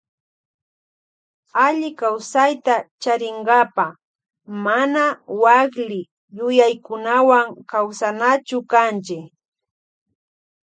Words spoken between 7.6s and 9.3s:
kawsanachu kanchi.